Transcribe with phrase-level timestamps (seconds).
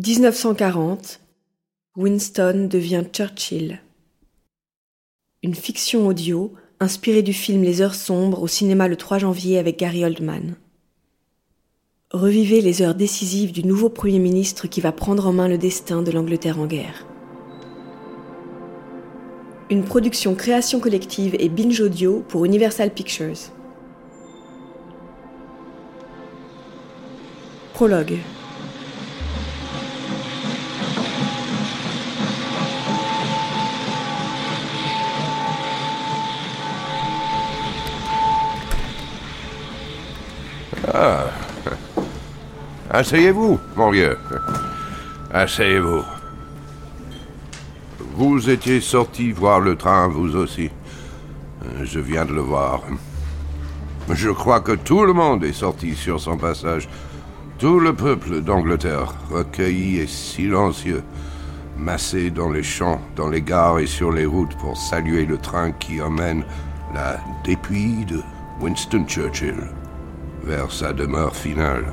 [0.00, 1.18] 1940,
[1.96, 3.80] Winston devient Churchill.
[5.42, 9.76] Une fiction audio inspirée du film Les Heures sombres au cinéma le 3 janvier avec
[9.76, 10.54] Gary Oldman.
[12.12, 16.00] Revivez les heures décisives du nouveau Premier ministre qui va prendre en main le destin
[16.02, 17.04] de l'Angleterre en guerre.
[19.68, 23.50] Une production création collective et binge audio pour Universal Pictures.
[27.74, 28.18] Prologue.
[40.92, 41.26] Ah.
[42.90, 44.18] Asseyez-vous, mon vieux.
[45.32, 46.02] Asseyez-vous.
[48.14, 50.70] Vous étiez sorti voir le train, vous aussi.
[51.82, 52.82] Je viens de le voir.
[54.10, 56.88] Je crois que tout le monde est sorti sur son passage.
[57.58, 61.02] Tout le peuple d'Angleterre, recueilli et silencieux,
[61.76, 65.72] massé dans les champs, dans les gares et sur les routes pour saluer le train
[65.72, 66.44] qui emmène
[66.94, 68.22] la dépouille de
[68.60, 69.56] Winston Churchill
[70.48, 71.84] vers sa demeure finale.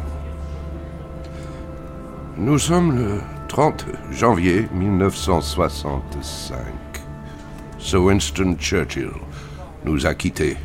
[2.38, 6.58] Nous sommes le 30 janvier 1965.
[7.78, 9.12] Sir Winston Churchill
[9.84, 10.56] nous a quittés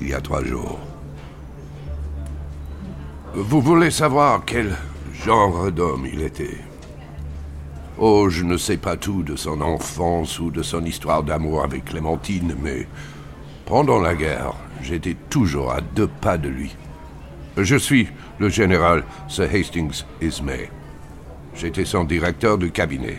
[0.00, 0.78] il y a trois jours.
[3.34, 4.74] Vous voulez savoir quel
[5.12, 6.56] genre d'homme il était?
[7.98, 11.84] Oh, je ne sais pas tout de son enfance ou de son histoire d'amour avec
[11.84, 12.88] Clémentine, mais
[13.66, 16.74] pendant la guerre, j'étais toujours à deux pas de lui.
[17.62, 18.08] Je suis
[18.38, 20.70] le général Sir Hastings Ismay.
[21.54, 23.18] J'étais son directeur de cabinet.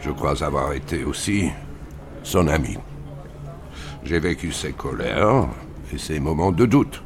[0.00, 1.50] Je crois avoir été aussi
[2.22, 2.76] son ami.
[4.04, 5.48] J'ai vécu ses colères
[5.92, 7.02] et ses moments de doute.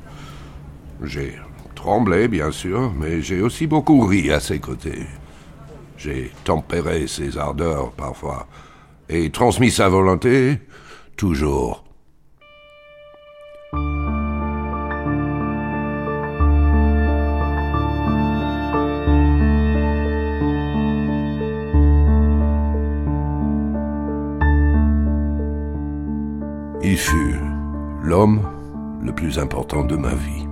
[1.02, 1.38] J'ai
[1.74, 5.06] tremblé, bien sûr, mais j'ai aussi beaucoup ri à ses côtés.
[5.96, 8.46] J'ai tempéré ses ardeurs parfois
[9.08, 10.58] et transmis sa volonté
[11.16, 11.84] toujours.
[26.84, 27.38] Il fut
[28.02, 28.40] l'homme
[29.00, 30.48] le plus important de ma vie.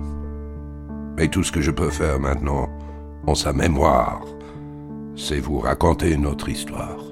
[1.17, 2.69] Et tout ce que je peux faire maintenant,
[3.27, 4.21] en sa mémoire,
[5.17, 7.10] c'est vous raconter notre histoire.